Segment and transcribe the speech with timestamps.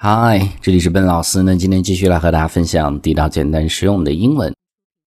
[0.00, 1.56] 嗨，这里是笨老师那。
[1.56, 4.54] 今天继续来和大家分享地道、简单、实用的英文。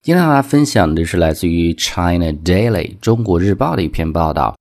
[0.02, 4.58] 今天和大家分享的是来自于 China Daily 中国日报的一篇报道，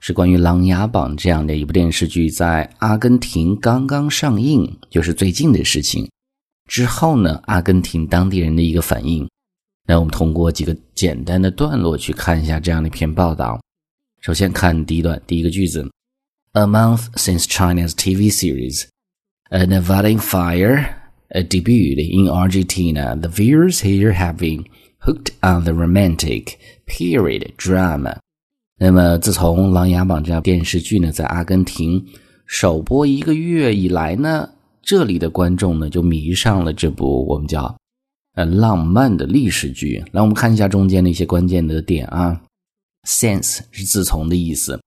[0.00, 6.08] 是关于《琅琊榜》这样的一部电视剧在阿根廷刚刚上映，就是最近的事情。
[6.70, 9.28] 之后呢，阿根廷当地人的一个反应。
[9.86, 13.60] 那我们通过几个简单的段落去看一下这样的一篇报道。
[14.22, 15.86] 首先看第一段，第一个句子
[16.52, 18.86] ：A month since China's TV series。
[19.48, 20.96] A Nevada fire,
[21.30, 23.14] a debut in Argentina.
[23.14, 24.64] The viewers here have been
[24.98, 28.18] hooked on the romantic period drama.
[28.76, 32.04] 那么，自从《琅琊榜》这样电视剧呢在阿根廷
[32.44, 34.50] 首播一个月以来呢，
[34.82, 37.78] 这里的观众呢就迷上了这部我们叫
[38.34, 40.04] 呃浪漫的历史剧。
[40.10, 42.42] 来，我们看一下中间的一些关键的点啊。
[43.06, 44.80] Since 是自从的意思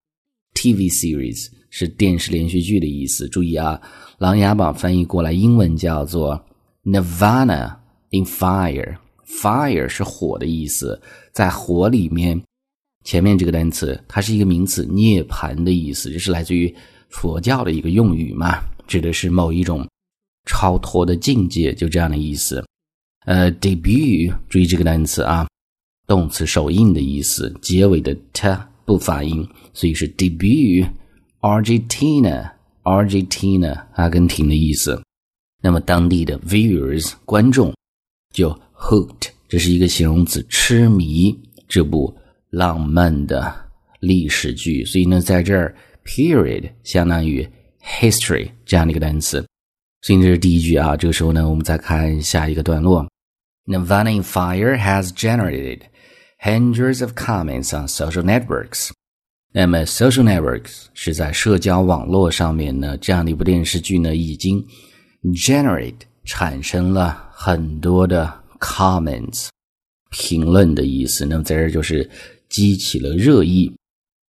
[0.54, 3.28] ，TV series 是电视连续剧的意思。
[3.30, 3.80] 注意啊。
[4.18, 6.44] 《琅琊榜》翻译过来，英文叫做
[6.84, 7.74] “Nirvana
[8.12, 8.98] in Fire”。
[9.26, 12.42] Fire 是火的意思，在火里面。
[13.06, 16.76] 前面这个单词它是一个名词，涅槃的意思，这是来自于
[17.08, 19.88] 佛教的一个用语嘛，指的是某一种
[20.46, 22.62] 超脱的境界，就这样的意思。
[23.26, 25.48] 呃，debut，注意这个单词啊，
[26.08, 30.86] 动词首印的意思，结尾的 t 不发音，所以是 debut
[31.42, 32.52] Argentina。
[32.84, 35.00] Argentina，阿根廷的意思。
[35.62, 37.74] 那么当地的 viewers 观众
[38.34, 41.38] 就 hooked，这是一个形容词，痴迷
[41.68, 42.16] 这部
[42.50, 43.54] 浪漫的
[44.00, 44.84] 历史剧。
[44.86, 47.48] 所以呢，在这儿 period 相当于
[47.84, 49.46] history 这样的一个单词。
[50.02, 50.96] 所以这是第一句啊。
[50.96, 53.06] 这个时候呢，我们再看下一个段落。
[53.66, 55.82] Navani Fire has generated
[56.40, 58.90] hundreds of comments on social networks.
[59.52, 64.64] 那么，social networks 是在社交网络上面呢，这样的一部电视剧呢，已经
[65.34, 69.48] generate 产生了很多的 comments
[70.12, 71.26] 评论的意思。
[71.26, 72.08] 那么在这就是
[72.48, 73.74] 激起了热议。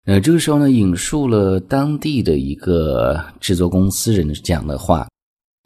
[0.06, 5.06] 呃，这个时候呢，引述了当地的一个制作公司人讲的话，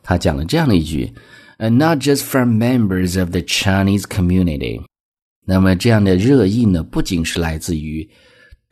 [0.03, 1.13] 他讲了这样的一句
[1.59, 4.83] ：“Not just from members of the Chinese community。”
[5.47, 8.11] 那么这样的热议呢，不仅是来自于。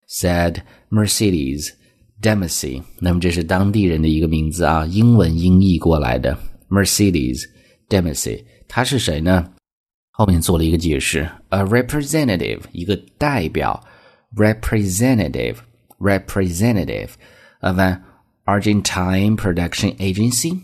[0.09, 0.59] ，said
[0.93, 1.71] Mercedes
[2.23, 6.39] Dempsey，那么这是当地人的一个名字啊，英文音译过来的
[6.71, 7.47] Mercedes
[7.89, 9.49] Dempsey，他是谁呢？
[10.13, 13.83] 后面做了一个解释，a representative 一个代表
[14.37, 15.57] ，representative
[15.99, 17.09] representative
[17.61, 18.01] of an
[18.45, 20.61] Argentine production agency，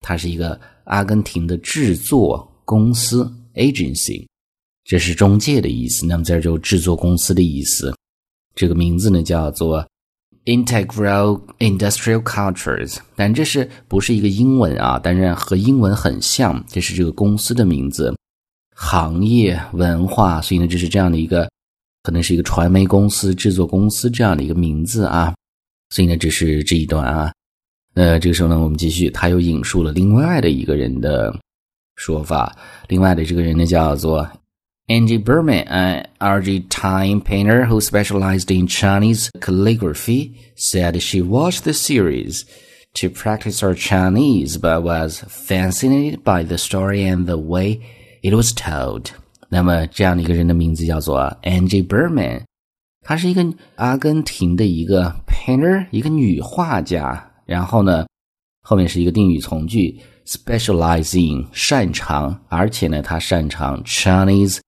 [0.00, 4.26] 它是一个阿根廷的制作公司 agency，
[4.84, 6.06] 这是中介的意思。
[6.06, 7.92] 那么这就制作公司的意思，
[8.54, 9.84] 这个名字呢叫做
[10.44, 15.00] Integral Industrial Cultures，但这是不是一个英文啊？
[15.02, 18.14] 但是和英文很像，这是这个公司的名字。
[18.74, 21.48] 行业文化，所以呢，这是这样的一个，
[22.02, 25.32] 可能是一个传媒公司、制作公司这样的一个名字啊。
[25.90, 27.32] 所以呢，这是这一段啊。
[27.94, 31.32] 那这个时候呢，我们继续，他又引述了另外的一个人的
[31.94, 32.56] 说法。
[32.88, 34.28] 另外的这个人呢，叫做
[34.88, 42.42] Angie Berman，an RG Time painter who specialized in Chinese calligraphy, said she watched the series
[42.94, 47.80] to practice her Chinese, but was fascinated by the story and the way.
[48.24, 49.08] It was told，
[49.50, 52.44] 那么这样的一个人的名字叫做 Angie Berman，
[53.02, 53.44] 她是一个
[53.76, 57.32] 阿根廷的一个 painter，一个女画家。
[57.44, 58.06] 然后呢，
[58.62, 64.60] 后面是一个定语从句，specializing 擅长，而且呢，她擅长 Chinese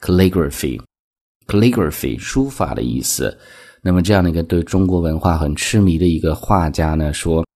[0.00, 3.38] calligraphy，calligraphy 书法的意思。
[3.82, 7.46] 那么这样的一个对中国文化很痴迷的一个画家呢，说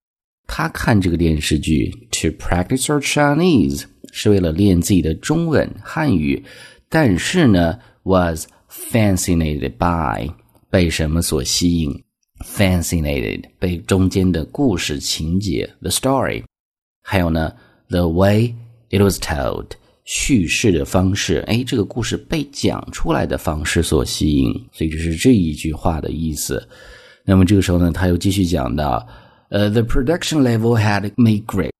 [0.46, 3.87] 他看这个电视剧 to practice her Chinese。
[4.12, 6.43] 是为了练自己的中文汉语，
[6.89, 10.29] 但是呢，was fascinated by
[10.71, 12.03] 被什么所吸引
[12.45, 16.43] ？fascinated 被中间的故事情节 the story，
[17.03, 17.53] 还有呢
[17.89, 18.55] ，the way
[18.91, 19.67] it was told
[20.05, 26.67] 叙事的方式，哎，这个故事被讲出来的方式所吸引，所以这是这一句话的意思。
[27.25, 29.06] 那么这个时候呢，他又继续讲到，
[29.51, 31.71] 呃，the production level had made great。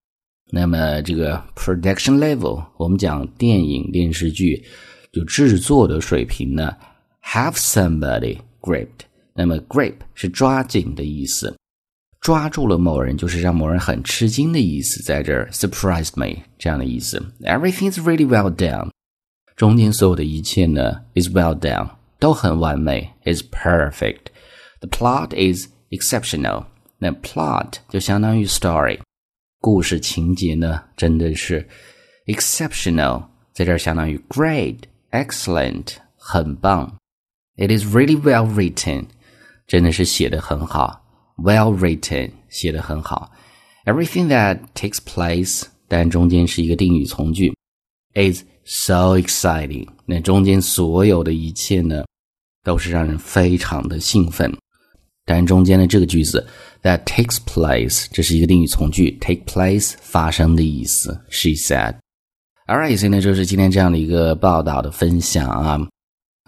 [0.52, 4.64] 那么这个 production level，我们讲电影电视剧
[5.12, 6.76] 就制作的水平呢，
[7.24, 11.56] have somebody gripped 那么 grip 是抓紧的意思，
[12.22, 17.22] 抓住了某人就是让某人很吃惊的意思，在这儿 surprised me 这样的意思。
[17.42, 18.90] Everything's really well done，
[19.56, 21.90] 中间所有的一切呢 is well done，
[22.20, 26.66] 都很完美，is perfect。The plot is exceptional。
[26.98, 29.00] 那 plot 就相当于 story，
[29.60, 31.68] 故事情节呢真的是
[32.26, 33.24] exceptional，
[33.54, 36.96] 在这儿相当于 great、excellent，很棒。
[37.58, 39.06] It is really well written。
[39.68, 41.02] 真的是写的很好，
[41.38, 43.32] well written，写的很好。
[43.86, 47.54] Everything that takes place，但中间是一个定语从句，
[48.14, 49.88] is so exciting。
[50.06, 52.06] 那中间所有的一切呢，
[52.64, 54.56] 都是让人非常的兴奋。
[55.30, 56.46] 但中间的这个句子
[56.84, 61.20] that takes place，这是一个定语从句，take place 发生的意思。
[61.30, 65.88] She said。Alright，现在就是今天这样的一个报道的分享啊。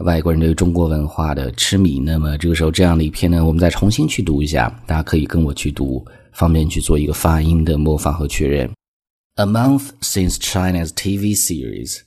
[0.03, 2.00] 外国人对中国文化的痴迷。
[2.00, 8.69] 那么这个时候，这样的一篇呢，我们再重新去读一下，大家可以跟我去读，方便去做一个发音的模仿和确认。
[9.35, 12.01] A month since China's TV series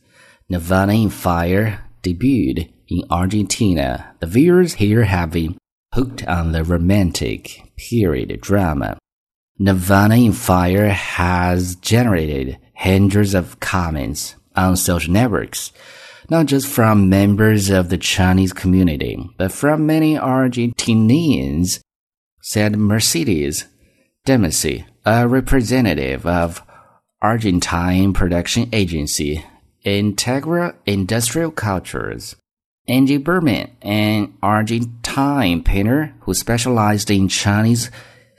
[0.48, 5.54] Nirvana in Fire debuted in Argentina, the viewers here have been
[5.95, 8.97] hooked on the romantic period drama.
[9.57, 15.71] Nirvana in Fire has generated hundreds of comments on social networks
[16.29, 21.79] not just from members of the Chinese community, but from many Argentinians,
[22.41, 23.65] said Mercedes
[24.25, 26.63] Demasi, a representative of
[27.21, 29.45] Argentine production agency
[29.85, 32.35] Integra Industrial Cultures.
[32.87, 37.90] Angie Berman, an Argentine painter who specialized in Chinese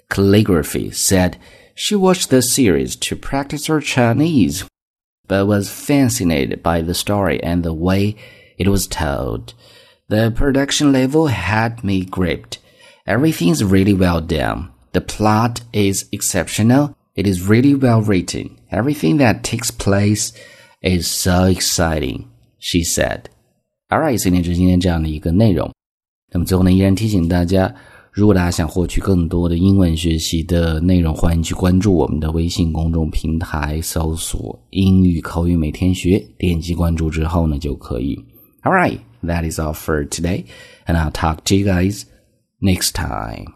[0.09, 1.37] calligraphy, said
[1.75, 4.65] she watched the series to practice her Chinese
[5.27, 8.15] but was fascinated by the story and the way
[8.57, 9.53] it was told.
[10.09, 12.59] The production level had me gripped.
[13.07, 14.69] Everything's really well done.
[14.91, 16.95] The plot is exceptional.
[17.15, 18.57] It is really well written.
[18.69, 20.33] Everything that takes place
[20.81, 22.29] is so exciting,
[22.59, 23.29] she said.
[23.89, 25.71] Alright，所以呢，就是今天这样的一个内容。
[26.36, 27.74] 那么最后呢，依然提醒大家。
[28.12, 38.22] 如果大家想获取更多的英文学习的内容，欢迎去关注我们的微信公众平台，搜索“英语口语每天学”，点击关注之后呢，就可以。
[38.64, 40.44] All right, that is all for today,
[40.86, 42.02] and I'll talk to you guys
[42.60, 43.55] next time.